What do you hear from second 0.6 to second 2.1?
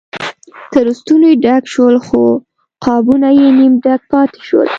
تر ستوني ډک شول